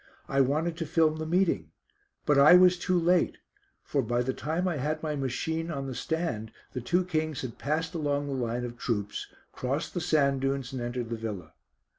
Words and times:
I 0.27 0.41
wanted 0.41 0.77
to 0.77 0.87
film 0.87 1.17
the 1.17 1.27
meeting. 1.27 1.69
But 2.25 2.39
I 2.39 2.55
was 2.55 2.79
too 2.79 2.97
late, 2.99 3.37
for 3.83 4.01
by 4.01 4.23
the 4.23 4.33
time 4.33 4.67
I 4.67 4.77
had 4.77 5.03
my 5.03 5.15
machine 5.15 5.69
on 5.69 5.85
the 5.85 5.93
stand 5.93 6.51
the 6.73 6.81
two 6.81 7.05
Kings 7.05 7.41
had 7.43 7.59
passed 7.59 7.93
along 7.93 8.25
the 8.25 8.33
line 8.33 8.65
of 8.65 8.79
troops, 8.79 9.27
crossed 9.51 9.93
the 9.93 10.01
sand 10.01 10.41
dunes 10.41 10.73
and 10.73 10.81
entered 10.81 11.11
the 11.11 11.17
villa. 11.17 11.53